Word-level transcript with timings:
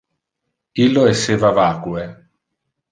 Illo 0.85 1.05
esseva 1.11 1.55
vacue. 1.61 2.11